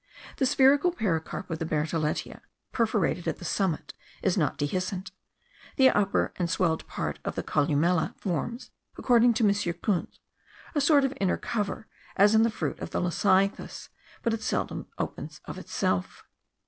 The 0.37 0.47
spherical 0.47 0.91
pericarp 0.91 1.51
of 1.51 1.59
the 1.59 1.65
bertholletia, 1.67 2.41
perforated 2.71 3.27
at 3.27 3.37
the 3.37 3.45
summit, 3.45 3.93
is 4.23 4.35
not 4.35 4.57
dehiscent; 4.57 5.11
the 5.75 5.91
upper 5.91 6.33
and 6.37 6.49
swelled 6.49 6.87
part 6.87 7.19
of 7.23 7.35
the 7.35 7.43
columella 7.43 8.15
forms 8.17 8.71
(according 8.97 9.35
to 9.35 9.43
M. 9.45 9.51
Kunth) 9.53 10.17
a 10.73 10.81
sort 10.81 11.05
of 11.05 11.13
inner 11.21 11.37
cover, 11.37 11.85
as 12.15 12.33
in 12.33 12.41
the 12.41 12.49
fruit 12.49 12.79
of 12.79 12.89
the 12.89 12.99
lecythis, 12.99 13.89
but 14.23 14.33
it 14.33 14.41
seldom 14.41 14.87
opens 14.97 15.39
of 15.45 15.59
itself. 15.59 16.23